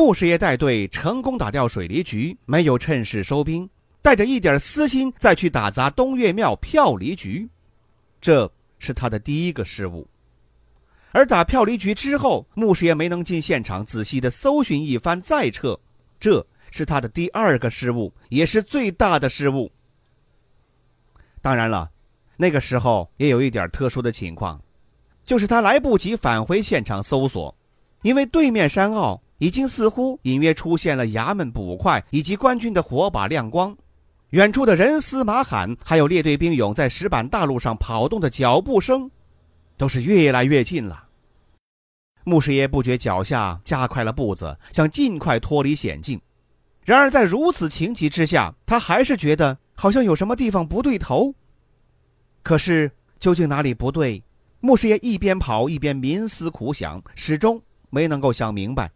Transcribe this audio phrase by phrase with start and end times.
[0.00, 3.68] 穆师爷带队成功打掉水利局，没有趁势收兵，
[4.00, 7.46] 带着一点私心再去打砸东岳庙票离局，
[8.18, 10.08] 这是他的第一个失误。
[11.12, 15.78] 而打票离局之后，穆师爷没能进现场仔细的搜寻一番再撤，
[16.18, 19.70] 这是他的第二个失误，也是最大的失误。
[21.42, 21.90] 当然了，
[22.38, 24.58] 那个时候也有一点特殊的情况，
[25.26, 27.54] 就是他来不及返回现场搜索，
[28.00, 29.20] 因为对面山坳。
[29.40, 33.74] 已经似乎隐约出现了衙门捕快以及官军的火把亮光，
[34.30, 39.10] 远处的人嘶马喊，还有列队兵勇在石板大路上跑动的脚步声，
[39.78, 41.04] 都是越来越近了。
[42.24, 46.20] 穆师爷不觉脚下加快了步子，想尽快脱离险境。
[46.84, 51.34] 然而在如此情急之下，他还是觉得好像有什么地方不对头。
[52.42, 54.22] 可是究竟哪里不对？
[54.60, 58.90] 穆师爷一边跑一边冥思苦想，始终没能够想明白。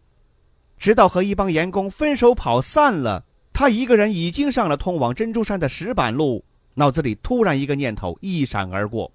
[0.85, 9.11] 直到和一帮员工分手跑散了，他一个人已经上了通往珍珠山的石板路，脑子里突然一个念头一闪而过。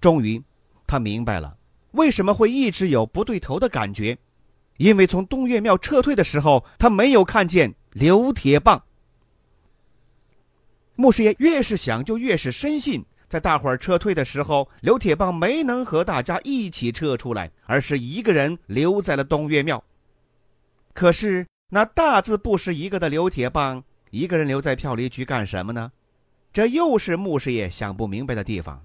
[0.00, 0.42] 终于，
[0.86, 1.54] 他明白了
[1.90, 4.16] 为什么会一直有不对头的感觉，
[4.78, 8.82] 因为从东岳庙撤退的时候，他没有看见刘铁棒。
[10.96, 19.84] 穆师爷越是想，就越是深信，在大伙儿撤退的时候，刘铁棒没能和大家一起撤出来，而是一个人留在了东岳庙。
[20.92, 25.90] 可是那大字不识一个的刘铁棒，一个人留在票离局干什么呢？
[26.52, 28.84] 这又是穆师爷想不明白的地方。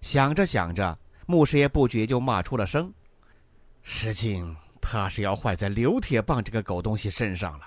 [0.00, 2.92] 想着想着，穆师爷不觉就骂出了声
[3.82, 7.66] ：“事情怕是要坏在刘铁棒这个狗东西身上了。”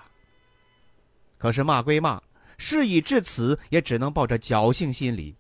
[1.38, 2.22] 可是骂归骂，
[2.58, 5.34] 事已至此，也只能抱着侥幸心理。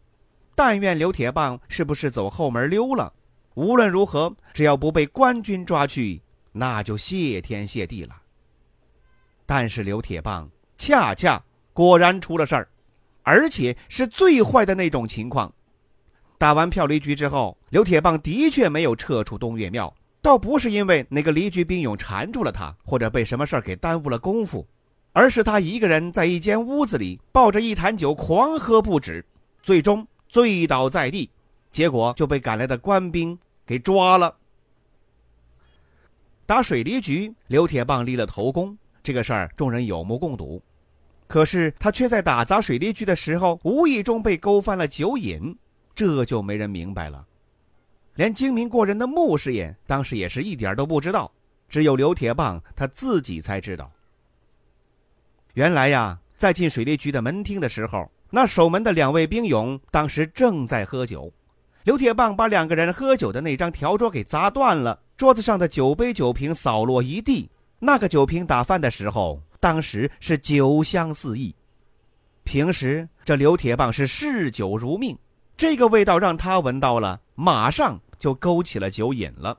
[0.55, 3.13] 但愿刘铁棒是不是走后门溜了？
[3.55, 6.21] 无论如何，只要不被官军抓去。
[6.51, 8.15] 那就谢天谢地了。
[9.45, 11.43] 但是刘铁棒恰恰
[11.73, 12.67] 果然出了事儿，
[13.23, 15.53] 而且是最坏的那种情况。
[16.37, 24.65] 打完票离局之后，刘铁棒的确没有撤出东岳庙，倒不是因为那个离局兵勇缠住了他，或者被什么事儿给耽误了功夫，
[25.11, 29.25] 而是他一个人在一间屋子里抱着一坛酒狂喝不止，
[29.61, 31.29] 最终醉倒在地，
[31.71, 34.35] 结果就被赶来的官兵给抓了。
[36.49, 40.59] 打水利局，刘铁棒立了头功，这个事儿众人有目共睹。
[41.27, 45.55] 可是他却在打砸水利局的时候，无意中被勾翻了酒瘾，
[45.93, 47.23] 这就没人明白了。
[48.15, 51.31] 连精明过人的穆师爷当时也是一点都不知道，
[51.67, 53.91] 只有刘铁棒他自己才知道。
[55.53, 61.31] 原来呀，在进水利局的门厅的时候，那守门的两位兵勇当时正在喝酒，
[61.83, 64.99] 刘铁棒把两个人喝酒的那张条桌给砸断了。
[65.19, 71.53] 桌子上的酒杯酒瓶扫落一地，那个酒瓶打翻的时候，当时是酒香四溢。
[72.45, 75.19] 平时这刘铁棒是嗜酒如命，
[75.57, 79.57] 这个味道让他闻到了，马上就勾起了酒瘾了。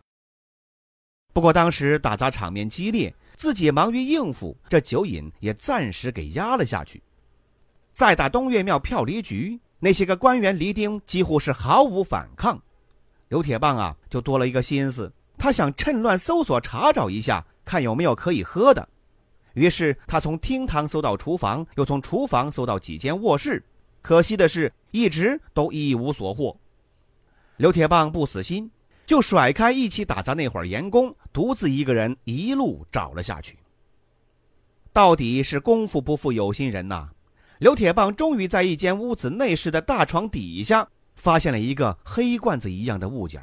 [1.34, 7.03] 不过当时打砸场面激烈，自己忙于应付，这酒瘾也暂时给压了下去。
[7.93, 12.59] 再打东岳庙票离局，那些个官员离丁几乎是毫无反抗，
[13.28, 15.12] 刘铁棒啊就多了一个心思。
[15.41, 18.87] 他想趁乱搜索查找一下，看有没有可以喝的。
[19.55, 23.65] 于是他从厅堂搜到厨房，又从厨房搜到几间卧室。
[24.03, 26.55] 可惜的是，一直都一无所获。
[27.56, 28.71] 刘铁棒不死心，
[29.06, 33.59] 就甩开一起打杂那会儿员工，独自一个人一路找了下去。
[34.93, 37.09] 到底是功夫不负有心人呐！
[37.61, 43.43] 刘铁棒终于在一间屋子内室的大床底下，发现了一个黑罐子一样的物件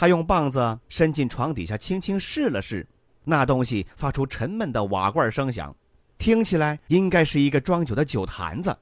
[0.00, 2.86] 他用棒子伸进床底下，轻轻试了试，
[3.24, 5.74] 那东西发出沉闷的瓦罐声响，
[6.18, 8.78] 听起来应该是一个装酒的酒坛子。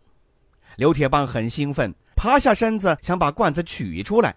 [0.76, 4.36] 刘铁棒很兴奋，爬下身子想把罐子取出来，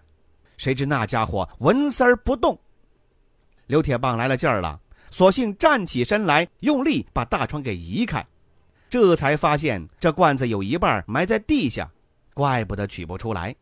[0.56, 2.58] 谁知那家伙纹丝儿不动。
[3.66, 4.80] 刘铁棒来了劲儿了，
[5.10, 8.26] 索性站起身来，用力把大床给移开，
[8.88, 11.90] 这才发现这罐子有一半埋在地下，
[12.32, 13.54] 怪不得取不出来。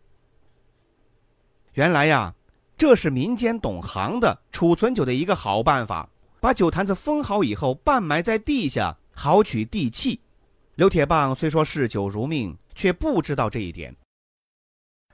[1.73, 2.33] 原来呀。
[2.79, 6.09] 这是民间懂行的储存酒的一个好办法，
[6.39, 10.21] 把酒坛子封好以后，半埋在地下，好取地气。
[10.77, 13.93] 刘铁棒虽说嗜酒如命，却不知道这一点。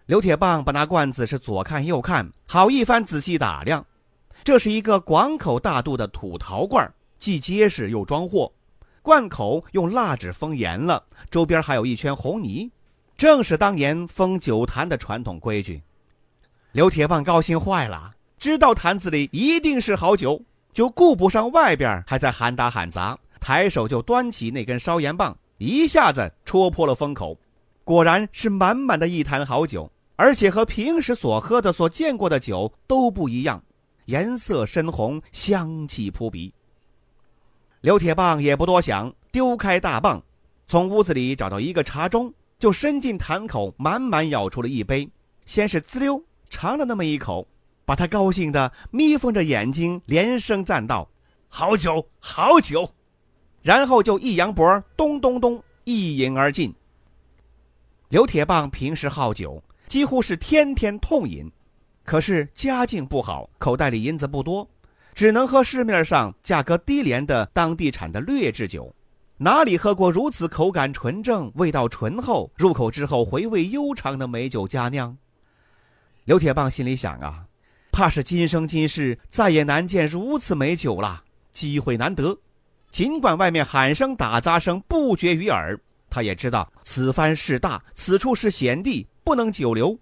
[0.05, 3.83] 刘铁棒把那罐子是左看右看，好一番仔细打量。
[4.45, 8.53] 这是一个广口大肚的土陶罐，既结实又装货。
[9.01, 12.71] 罐口用蜡纸封严了，周边还有一圈红泥，
[13.17, 15.83] 正是当年封酒坛的传统规矩。
[16.75, 20.43] 刘铁棒高兴坏了，知道坛子里一定是好酒，
[20.73, 27.39] 就顾不上外边还在喊打喊砸，抬手就端起那根烧盐棒，一下子戳破了封口，
[27.85, 33.63] 果然是满满的一坛好酒，而且和平时所喝的、所见过的酒都不一样。
[34.07, 36.53] 颜色深红，香气扑鼻。
[37.83, 40.21] 刘铁棒也不多想，丢开大棒，
[40.67, 45.09] 从屋子里找到一个茶盅，就伸进坛口，满满舀出了一杯。
[45.47, 47.47] 先是滋溜尝了那么一口，
[47.85, 51.09] 把他高兴的眯缝着眼睛，连声赞道
[51.49, 52.89] ：“好酒，好酒！”
[53.63, 56.75] 然后就一扬脖，咚咚咚一饮而尽。
[58.09, 61.51] 刘铁棒平时好酒，几乎是天天痛饮。
[62.05, 64.69] 可是家境不好，口袋里银子不多，
[65.15, 68.95] 只能喝市面上价格低廉的当地产的劣质酒，
[69.39, 75.17] 哪里喝过如此口感纯正、味道醇厚、入口之后回味悠长的美酒佳酿？
[76.25, 77.47] 刘铁棒心里想啊，
[77.93, 81.23] 怕是今生今世再也难见如此美酒了，
[81.53, 82.39] 机会难得。
[82.91, 85.79] 尽管外面喊声打砸声不绝于耳，
[86.09, 89.99] 他也知道此番事大，此处是险地，不能久留。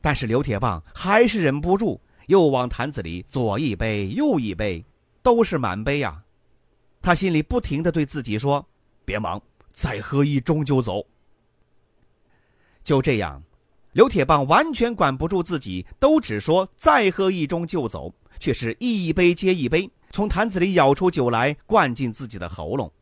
[0.00, 4.82] 但是刘铁棒还是忍不住，又往坛子里左一杯右一杯，
[5.22, 6.22] 都是满杯呀。
[7.02, 8.66] 他心里不停的对自己说
[9.04, 9.42] ：“别忙，
[9.72, 11.04] 再喝一盅就走。”
[12.82, 13.42] 就这样，
[13.92, 22.92] 刘铁棒完全管不住自己，都只说再喝一盅就走，却是一杯接一杯从坛子里舀出酒来，灌进自己的喉咙。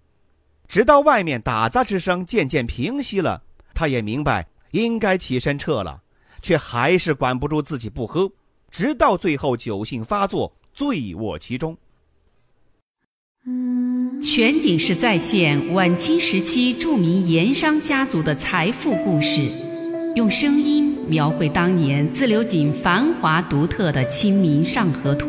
[0.66, 3.42] 直到外面打砸之声渐渐平息了，
[3.74, 6.02] 他也明白应该起身撤了。
[6.40, 8.30] 却还是管不住自己不喝，
[8.70, 11.76] 直到最后酒性发作，醉卧其中。
[14.22, 19.50] 全景式再现晚清时期著名盐商家族的财富故事，
[20.14, 25.28] 用声音描绘当年自流井繁华独特的《清明上河图》。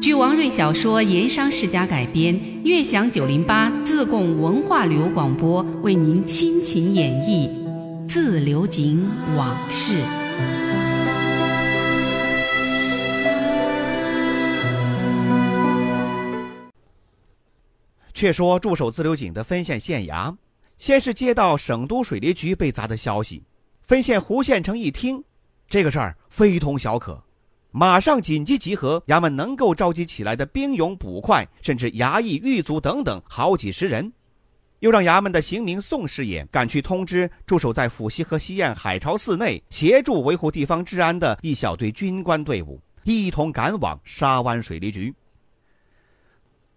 [0.00, 7.50] 据王瑞小说《盐商世家》改编，悦享九零八自贡文化旅游广播为您倾情演绎。
[8.08, 9.06] 自流井
[9.36, 9.96] 往事。
[18.14, 20.36] 却说驻守自流井的分县县衙，
[20.76, 23.42] 先是接到省都水利局被砸的消息，
[23.92, 25.22] 分县胡县城一听，
[25.68, 27.22] 这个事儿非同小可，
[27.72, 34.10] 马上紧急集合衙门能够召集起来的兵勇捕快，甚至衙役狱卒等等好几十人。
[34.78, 45.14] 又让衙门的刑名宋师爷赶去通知驻守在府西和西苑海潮寺内协助维护地方治安的一小队军官队伍，一同赶往沙湾水利局。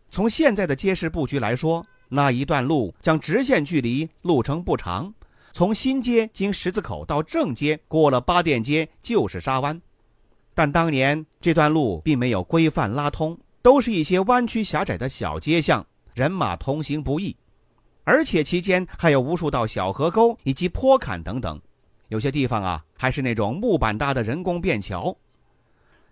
[0.09, 5.13] 从现在的街市布局来说，那一段路将直线距离，路程不长。
[5.56, 9.81] 从新街经十字口到正街，过了八店街就是沙湾。
[10.54, 17.34] 但当年这段路并没有规范拉通，都是一些弯曲狭窄的小街巷，人马通行不易。
[18.03, 21.58] 而且期间还有无数道小河沟以及坡坎等等，
[22.10, 25.15] 有些地方啊还是那种木板搭的人工便桥。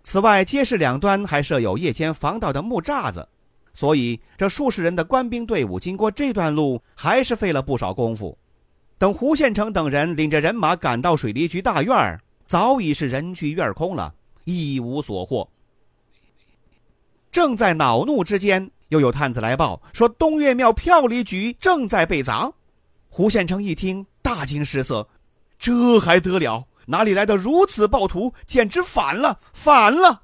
[0.04, 3.28] 此外，街市两端还设有夜间防盗的木栅子，
[3.74, 8.38] 所以这数十人的官兵队伍经过这段路还是费了不少功夫。
[8.98, 15.48] 等胡县城等人领着人马赶到水利局大院儿，早已是人去院空了，一无所获。
[17.30, 18.70] 正在恼怒之间。
[18.88, 22.52] 又有探子来报说，东岳庙票礼局正在被砸。
[23.08, 25.08] 胡县城一听，大惊失色，
[25.58, 26.64] 这还得了？
[26.86, 28.32] 哪里来的如此暴徒？
[28.46, 30.22] 简直反了，反了！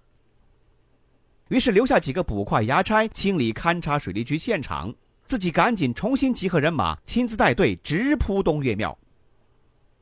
[1.49, 4.95] 于是留下几个捕快衙差清理勘察水利局现场，
[5.31, 8.99] 自己赶紧重新集合人马，亲自带队直扑东岳庙。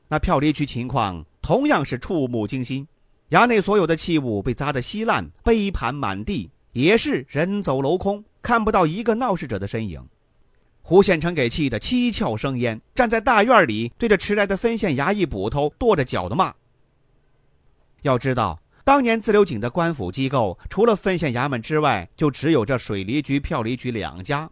[0.07, 2.87] 那票离局情况同样是触目惊心，
[3.29, 8.23] 衙内所有的器物被砸得稀烂，杯盘满地，也是人走楼空。
[8.41, 10.03] 看不到一个闹事者的身影，
[10.81, 16.51] 胡县城给气得七窍生烟，站在大院里对着迟来的分县衙役捕头跺着脚的骂。
[18.01, 24.49] 要知道，当年自流井的官府机构，除了分县衙门之外，就只有这水利局、票离局两家，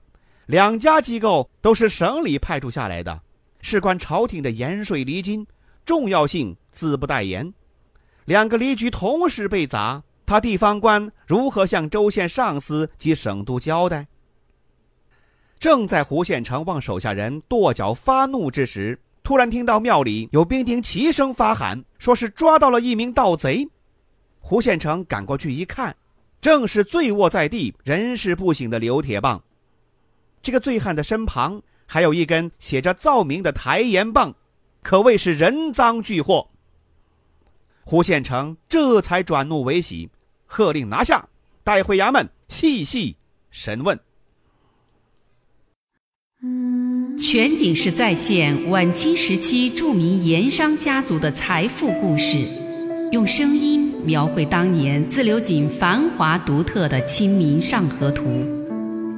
[0.48, 3.22] 两家机构都是省里派出下来的，
[3.62, 5.46] 事关朝廷的盐税厘金，
[5.86, 7.54] 重要性自不待言。
[8.24, 14.08] 两个离局同时被砸，他地方官如何向州县上司及省督交代？
[15.60, 23.68] 正在胡县城望手下人跺脚发怒之时，突然听到庙里有兵丁齐声发喊，说是抓到了一名盗贼。
[24.39, 25.94] 胡县城赶过去一看，
[26.39, 29.44] 正是醉卧在地、人事不省的刘铁棒。
[30.41, 34.36] 这个醉汉的身旁还有一根写着“造名”的抬盐棒，
[34.82, 36.50] 可谓是人赃俱获。
[37.84, 40.10] 胡县城这才转怒为喜，
[40.46, 41.27] 喝令拿下，
[41.63, 43.15] 带回衙门细细
[43.50, 44.00] 审问。
[47.17, 52.46] 全景式再现晚清时期著名盐商家族的财富故事，
[53.12, 58.25] 用声音描绘当年自流井繁华独特的《清明上河图》。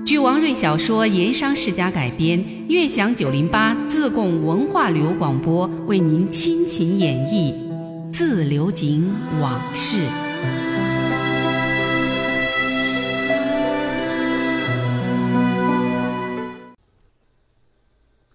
[0.10, 7.54] 据王瑞小说《盐商世家》改编，悦享九零八自贡文化旅游广播为您倾情演绎
[8.12, 9.08] 《自流井
[9.40, 10.02] 往事》。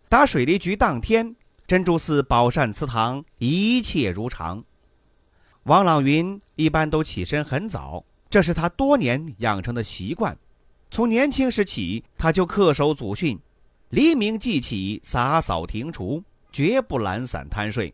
[0.08, 1.34] 打水利局当天，
[1.66, 4.62] 珍珠寺宝善祠堂一切如常。
[5.64, 10.38] 王朗云一般都起身很早，这是他多年养成的习惯。
[10.94, 13.36] 从年轻时起，他就恪守祖训：
[13.88, 16.22] 黎明即起，洒扫庭除，
[16.52, 17.92] 绝不懒散贪睡。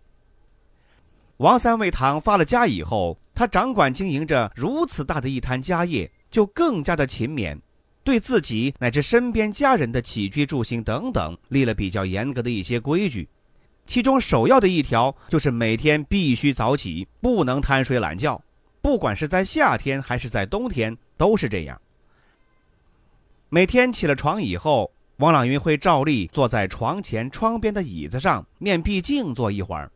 [1.39, 7.59] 王三味堂发了家以后，他掌管经营着如此大的一摊家业，就更加的勤勉。
[8.05, 13.27] 对自己乃至身边家人的起居住行等等立了比较严格的一些规矩，
[13.87, 18.39] 其中首要的一条就是每天必须早起，不能贪睡懒觉，
[18.83, 21.81] 不管是在夏天还是在冬天都是这样。
[23.53, 29.91] 每天起了床以后，王朗云会照例坐在床前窗边的椅子上，面壁静坐一会儿，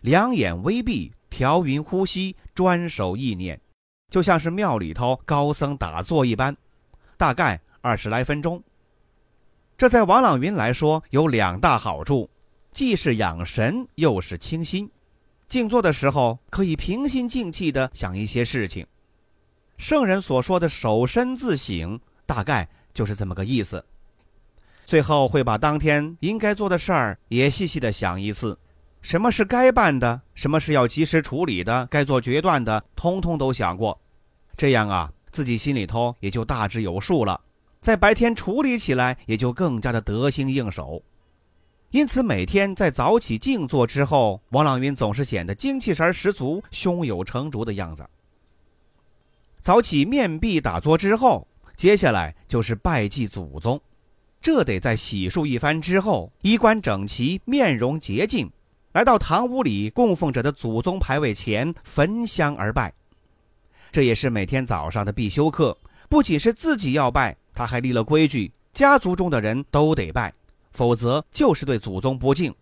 [0.00, 3.60] 两眼微闭，调匀呼吸，专守意念，
[4.10, 6.56] 就像是庙里头高僧打坐一般。
[7.16, 8.60] 大概二十来分钟。
[9.76, 12.28] 这在王朗云来说有两大好处，
[12.72, 14.90] 既是养神，又是清心。
[15.48, 18.84] 静坐的时候可以平心静气地想一些事情。
[19.76, 23.84] 圣人所说的“守身自省”，大概就是这么个意思。
[24.86, 28.58] 最后会把当天应该做的事儿也细细的想一次，
[29.02, 34.00] 什么是该办的，什么是要及时处理的，该做决断的，通通都想过。
[34.56, 35.12] 这样啊。
[35.30, 37.38] 自己心里头也就大致有数了，
[37.82, 41.02] 在白天处理起来也就更加的得心应手。
[41.90, 48.08] 因此，每天在早起静坐之后，王朗云总是显得精气神十足、胸有成竹的样子。
[49.60, 51.46] 早起面壁打坐之后，
[51.78, 53.80] 接下来就是拜祭祖宗，
[54.40, 58.50] 这得在洗漱一番之后，衣冠整齐，面容洁净，
[58.94, 62.92] 来到堂屋里供奉着的祖宗牌位前焚香而拜。
[63.92, 65.78] 这也是每天早上的必修课。
[66.08, 70.34] 不仅是自己要拜，他还立了规矩：家族中的人都得拜，
[70.72, 72.52] 否则就是对祖宗不敬。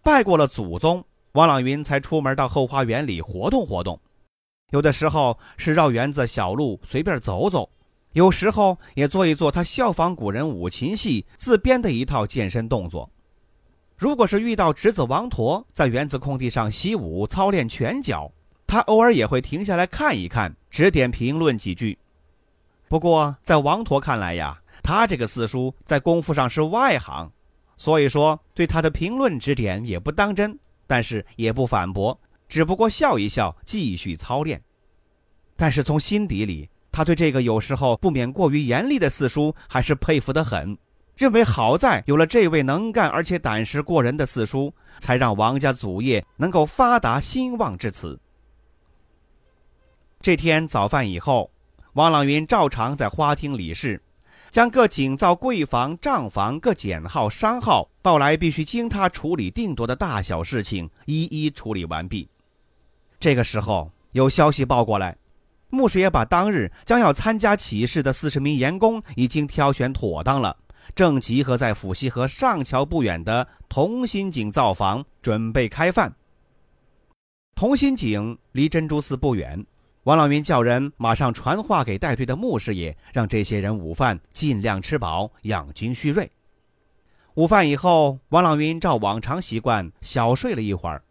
[0.00, 3.98] 拜过了祖宗，王朗云才出门到后花园里活动活动。
[4.70, 7.68] 有的时候是绕园子小路随便走走，
[8.12, 13.10] 有时候也做一做他效仿古人五禽戏自编的一套健身动作。
[13.96, 18.30] 如果是遇到侄子王驼在园子空地上习武操练拳脚。
[18.70, 21.98] 他偶尔也会停下来看一看，指点评论几句。
[22.86, 27.32] 不过，在王驼看来呀，他这个四叔在功夫上是外行，
[27.78, 34.62] 所以说对他的评论指点也不当真，但是也不反驳，只不过笑一笑，继续操练。
[35.56, 40.76] 但是从心底里，他对这个有时候不免过于严厉的四叔还是佩服得很，
[41.16, 48.18] 认为好在有了这位能干而且胆识过人的四叔，才让王家祖业能够发达兴旺至此。
[50.20, 51.50] 这天早饭以后，
[51.92, 54.02] 王朗云照常在花厅理事，
[54.50, 62.28] 将各井灶、柜房、账房各简号、商号报来，必须经他处理定夺的大小事情，一一处理完毕。
[63.20, 65.16] 这个时候，有消息报过来，
[65.70, 70.56] 牧师爷把当日将要参加起事的四十名员工已经挑选妥当了，
[70.94, 76.14] 正集合在府西河上桥不远的同心井灶房，准备开饭。
[77.56, 79.66] 同心井离珍珠寺不远。
[80.04, 86.30] 王朗云叫人马上传话给带队的牧师爷，让这些人午饭尽量吃饱，养精蓄锐。
[87.34, 91.02] 午饭以后，王朗云照往常习惯小睡了一会儿。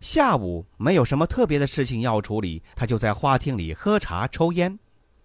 [0.00, 4.78] 下午没有什么特别的事情要处理，他就在花厅里喝茶抽烟，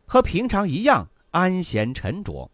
[0.06, 2.52] 和平常一样安闲沉着。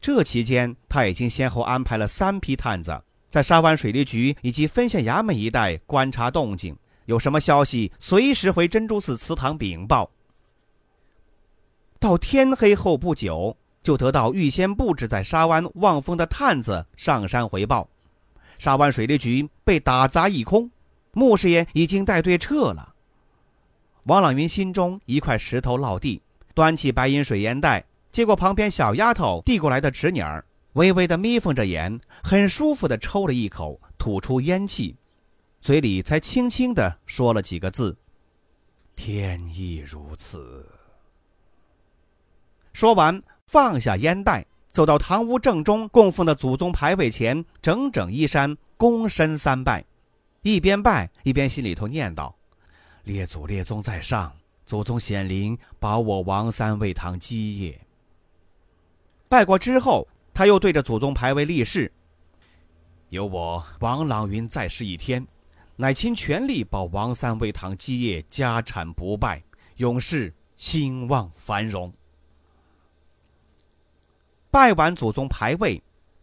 [0.00, 6.76] 这期间，他已经先后安排了三批探子，在沙湾水利局以及分县衙门一带观察动静。
[7.06, 10.10] 有什么消息随时回珍珠寺祠堂禀报。
[11.98, 17.88] 到天黑后不久，就得到预先布置在沙湾望风的探子上山回报，
[18.58, 20.70] 沙湾水利局被打砸一空，
[21.14, 22.94] 穆师爷已经带队撤了。
[24.04, 26.20] 王朗云心中一块石头落地，
[26.54, 30.44] 端起白银水烟袋，接过旁边小丫头递过来的纸捻儿，
[30.74, 34.94] 微微的眯缝着眼，很舒服的抽了一口，吐出烟气，
[35.60, 37.96] 嘴里才轻轻的说了几个字
[38.94, 40.68] ：“天意如此。”
[42.74, 49.84] 说完，放下烟袋，走到堂屋正中供奉的祖宗牌位前，整整衣衫，躬身三拜，
[50.44, 52.30] 一边拜一边心里头念叨。
[53.04, 54.30] 列祖列宗在上，
[54.66, 57.80] 祖宗显灵，保我王三位堂基业。
[59.26, 61.90] 拜过之后，他又对着祖宗牌位立誓：
[63.08, 65.26] 有我王朗云在世一天，
[65.76, 69.42] 乃倾全力保王三位堂基业家产不败，
[69.76, 71.90] 永世兴旺繁荣。
[74.50, 75.82] 拜完祖宗牌位，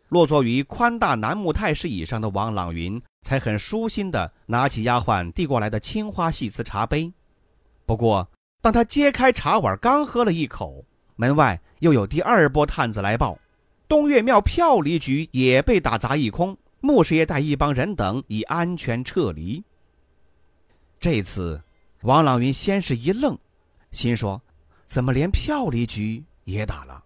[0.10, 3.02] 落座于宽大楠木太师椅上的王朗云。
[3.22, 7.12] 才很舒心的拿起丫鬟递过来的青花细瓷茶杯，
[7.86, 8.30] 不过
[8.62, 10.84] 当他揭开茶碗，刚喝了一口，
[11.16, 13.38] 门外又有第二波探子来报，
[13.88, 19.64] 东岳庙票离局也被打砸一空，穆师爷带一帮人等已安全撤离。
[21.00, 21.62] 这次，
[22.02, 23.38] 王朗云先是一愣，
[23.92, 24.42] 心说：
[24.86, 27.04] 怎么连票离局也打了？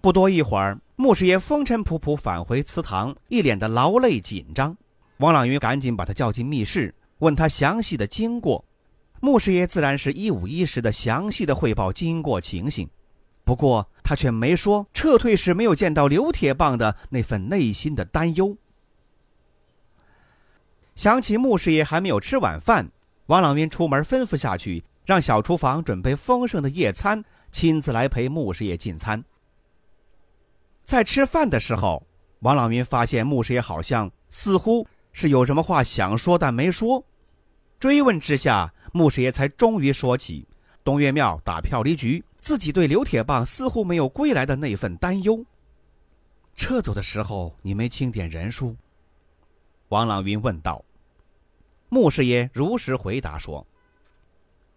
[0.00, 0.78] 不多一会儿。
[0.98, 4.74] 穆师爷风尘仆仆返回祠堂，一脸的劳累紧张。
[5.18, 8.64] 王朗云赶紧把他叫进密室，问他详细的经过。
[9.20, 12.88] 穆师爷自然是一五一十的详细的汇报经过情形，
[13.44, 18.56] 不过他却没说撤退时没有见到刘铁棒的那份内心的担忧。
[20.94, 22.90] 想起穆师爷还没有吃晚饭，
[23.26, 27.22] 王朗云出门吩咐下去，让小厨房准备丰盛的夜餐，
[27.52, 29.22] 亲自来陪穆师爷进餐。
[30.86, 32.06] 在吃饭的时候，
[32.38, 37.04] 王朗云发现穆师爷好像似乎是有什么话想说，但没说。
[37.80, 40.46] 追问之下，穆师爷才终于说起
[40.84, 45.44] 东岳庙打票离局，自己对刘铁棒似乎没有归来的那份担忧。
[46.54, 48.76] 撤走的时候，你没清点人数？
[49.88, 50.84] 王朗云问道。
[51.88, 53.66] 穆师爷如实回答说：“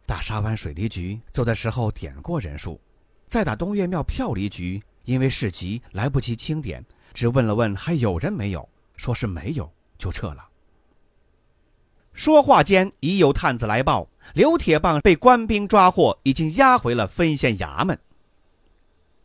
[0.08, 2.82] 打沙湾水利局走的时候点过人数，
[3.28, 9.68] 再打东岳庙票离局。”因为事急来不及清点，只问了问还有人没有，说是没有
[9.98, 10.48] 就撤了。
[12.14, 17.98] 说话间，已有探子来报，刘铁棒被官兵抓获，已经押回了分县衙门。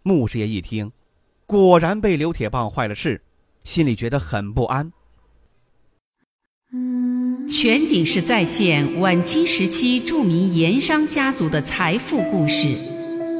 [0.02, 0.90] 穆师爷一听，
[1.44, 3.20] 果然被刘铁棒坏了事，
[3.62, 4.90] 心里觉得很不安。
[7.46, 12.74] 全景式再现晚清时期著名盐商家族的财富故事，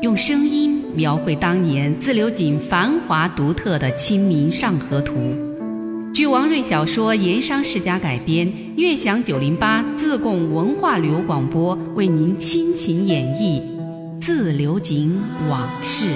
[0.02, 0.83] 用声音。
[0.94, 5.14] 描绘当年自流井繁华独特的《清明上河图》，
[6.12, 13.60] 据王瑞小说《盐商世家》改编，悦享九零八自贡文化旅游广播为您倾情演绎
[14.20, 16.06] 《自流井往事》。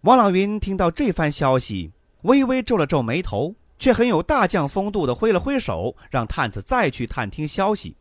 [0.00, 3.54] 王朗云听到这番消息，微微皱了皱眉头。
[3.78, 7.96] 却很有大将风度的挥了挥手，让探子再去探听消息。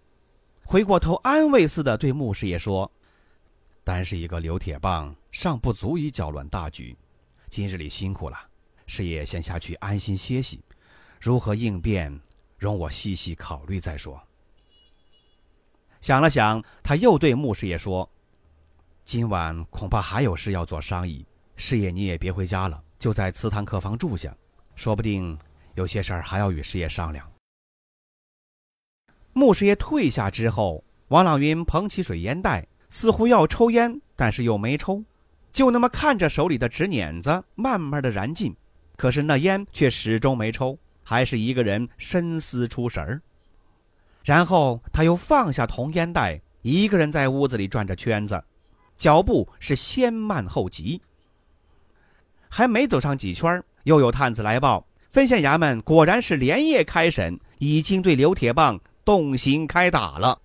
[0.63, 2.89] 回过头安慰似的对穆师爷说
[3.83, 6.95] ：“单是一个刘铁棒，尚不足以搅乱大局。
[7.49, 8.38] 今日里辛苦了，
[8.88, 10.63] 师爷先下去安心歇息。
[11.19, 12.17] 如何应变，
[12.57, 14.21] 容我细细考虑再说。”
[15.99, 18.09] 想了想，他又对穆师爷说
[19.03, 21.25] ：“今晚恐怕还有事要做商议，
[21.57, 24.33] 师爷你也别回家了，就在祠堂客房住下，
[24.75, 25.38] 说不定。”
[25.75, 27.29] 有些事儿还要与师爷商量。
[29.33, 35.03] 穆师爷退下之后，王朗云捧起水烟袋，似乎要抽烟，但是又没抽，
[35.51, 38.55] 就那么看着手里的纸捻子慢慢的燃尽，
[38.95, 43.21] 可是那烟却始终没抽，还是一个人深思出神儿。
[44.23, 48.41] 然后他又放下铜烟袋，一个人在屋子里转着圈子，
[48.95, 51.01] 脚步是先慢后急。
[52.47, 54.86] 还没走上几圈，又有探子来报。
[55.13, 60.41] 分县衙门果然是连夜开审，已经对刘铁棒动刑开打了。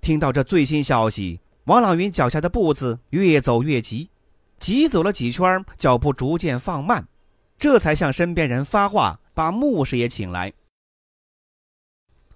[0.00, 4.10] 听到这最新消息，王朗云脚下的步子越走越急，
[4.58, 7.06] 急走了几圈，脚步逐渐放慢，
[7.56, 10.52] 这才向身边人发话，把穆师爷请来。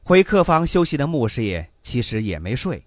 [0.05, 2.81] 回客房休息的穆师爷其实也没睡，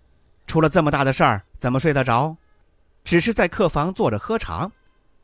[0.47, 2.37] 出了这么大的事儿，怎么睡得着？
[3.03, 4.71] 只是在客房坐着喝茶。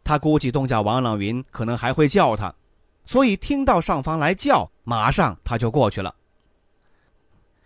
[0.07, 2.55] 他估计东家王朗云可能还会叫他，
[3.03, 6.15] 所以听到上方来叫，马上他就过去了。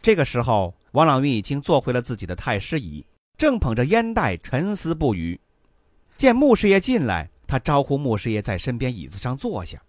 [0.01, 3.05] 这个时候，王朗云已经坐回了自己的太师椅，
[3.37, 5.39] 正捧着烟袋沉思不语。
[6.17, 9.79] 见穆师爷进来，他招呼穆师爷在身边椅子上坐下。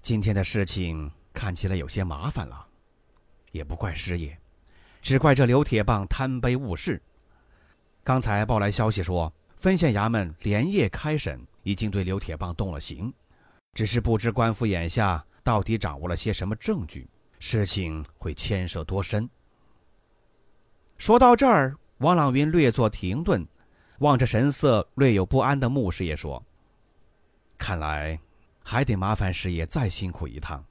[0.00, 2.66] 今天的事情看起来有些麻烦了，
[3.52, 4.34] 也不怪师爷，
[5.02, 7.02] 只怪这刘铁棒贪杯误事。
[8.02, 9.30] 刚才报来消息说，
[9.64, 13.10] 分县衙门连夜开审，已经对刘铁棒动了刑，
[13.72, 19.26] 只是不知官府眼下到底掌握了些什么证据，事情会牵涉多深。
[20.98, 23.42] 说到这儿，王朗云略作停顿。
[24.00, 26.44] 望着神色略有不安的穆师爷说
[27.56, 28.20] ：“看来
[28.62, 30.62] 还得麻烦师爷再辛苦一趟，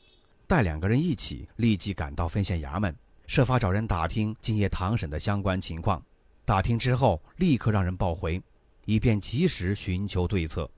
[0.45, 5.99] 带两个人一起立即赶到分县衙门，设法找人打听今夜堂审的相关情况。
[6.45, 8.39] 打听之后，立刻让人报回，
[8.85, 10.69] 以便及时寻求对策。”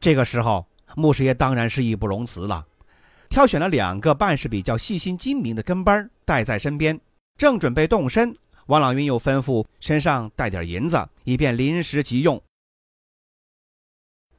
[0.00, 2.66] 这个时候，穆师爷当然是义不容辞了，
[3.28, 7.00] 挑选了两个办事比较细心精明的跟班带在身边，
[7.36, 8.34] 正准备动身。
[8.66, 12.40] 王朗云又吩咐身上带点银子，以便临时急用。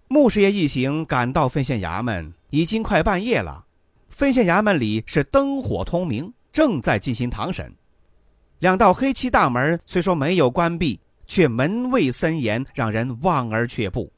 [0.10, 3.66] 穆师爷一行赶到分县衙门，已经快半夜了。
[4.10, 7.74] 分县衙门里是灯火通明，正在进行堂审。
[8.60, 14.12] 两道黑漆大门虽说没有关闭，却门卫森严，让人望而却步。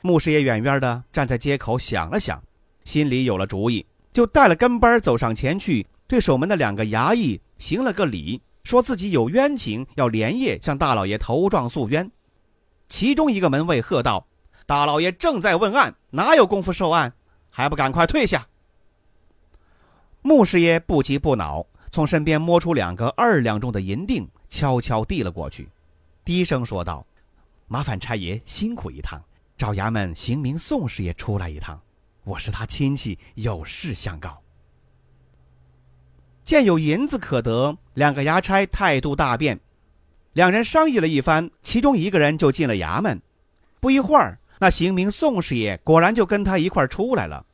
[0.00, 2.42] 穆师爷远远的站在街口，想了想，
[2.84, 7.40] 心里有了主意，就带了跟班走上前去，对守门的两个衙役。
[7.58, 12.10] 行了个礼，说自己有冤情，要连夜向大老爷投状诉冤。
[12.88, 14.26] 其中一个门卫喝道
[14.66, 17.12] ：“大老爷正在问案，哪有功夫受案？
[17.48, 18.46] 还不赶快退下！”
[20.22, 25.68] 穆师爷不急不恼，从身边摸出两个二两重的银锭，悄悄递了过去，
[26.24, 27.06] 低声说道
[27.68, 29.22] ：“麻烦差爷辛苦一趟，
[29.56, 31.80] 找衙门刑名宋师爷出来一趟，
[32.24, 34.36] 我是他亲戚，有事相告。”
[36.44, 39.58] 见有银子可得，两个衙差态度大变。
[40.32, 43.20] 两人商议了一番，其中一个人就进了衙门。
[43.80, 47.44] 不一会儿，那刑名宋师爷果然就跟他一块出来了。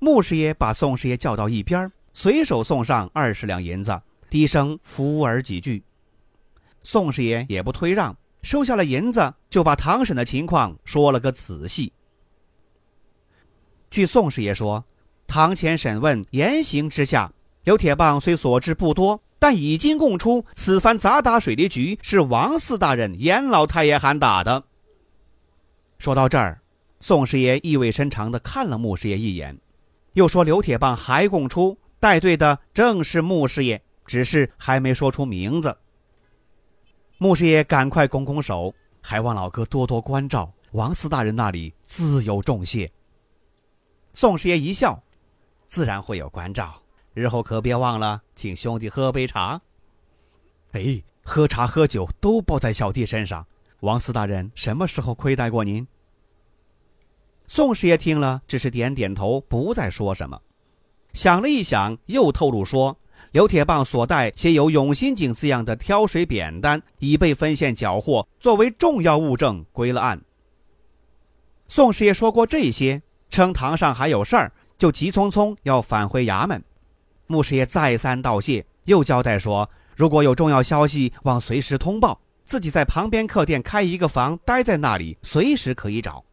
[0.00, 4.00] 穆师爷把宋师爷叫到一边，随手送上二十两银子，
[4.34, 5.80] 低声扶耳几句。
[6.82, 11.92] 宋师爷也不推让，收下了银子，就把堂审的情况说了个仔细。
[13.92, 14.84] 据宋师爷说，
[15.28, 17.32] 堂前审问严刑之下。
[17.62, 24.64] 刘铁棒虽所知不多，但已经供出此番砸打水利局是王四大人、严老太爷喊打的。
[26.00, 26.60] 说到这儿，
[26.98, 29.56] 宋师爷意味深长地看了穆师爷一眼，
[30.14, 35.76] 又说：“刘铁棒还供出带队的正是穆师爷，只是还没说出名字。”
[37.18, 42.90] 穆师爷赶快拱拱手，还望老哥多多关照，王四大人那里自有重谢。
[44.12, 45.02] 宋师爷一笑
[45.66, 46.80] ：“自然会有关照。”
[47.14, 49.60] 日后可别忘了请兄弟喝杯茶。
[50.72, 53.46] 哎，喝茶喝酒都包在小弟身上。
[53.80, 55.86] 王四大人什么时候亏待过您？
[57.46, 60.40] 宋师爷听了，只是点点头，不再说什么。
[61.12, 62.98] 想了一想，又透露说
[63.34, 70.22] ：“刘铁棒所带写有‘永新井’字样的挑水扁担，已被分县缴获，作为重要物证归了案。”
[71.66, 76.62] 宋师爷说过这些，称堂上还有事儿，就急匆匆要返回衙门。
[77.26, 79.68] 穆师爷再三道谢，又交代说
[79.98, 82.20] ：“如果有重要消息，望随时通报。
[82.44, 86.24] 自己在旁边客店开一个房，待在那里，随时可以找。”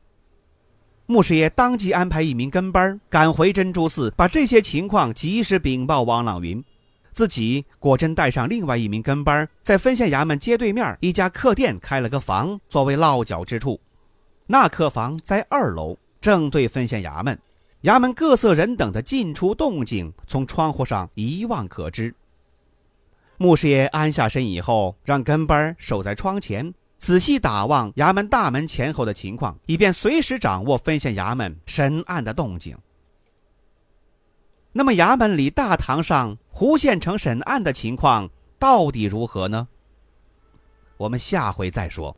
[1.08, 6.64] 穆师爷当即安排一名跟班赶回珍珠寺，把这些情况及时禀报王朗云。
[7.12, 13.80] 自己果真带上另外一名跟班，在分县衙门街对面一家客店开了个房，作为落脚之处。
[14.48, 17.38] 那客房在二楼，正对分县衙门。
[17.84, 22.14] 衙门各色人等的进出动静，从窗户上一望可知。
[23.38, 32.78] 穆师爷安下身以后，让跟班守在窗前，仔细打望衙门大门前后的情况，以便随时掌握分县衙门审案的动静。
[34.74, 39.68] 那么，衙门里大堂上胡县城审案的情况到底如何呢？
[40.98, 42.16] 我们下回再说。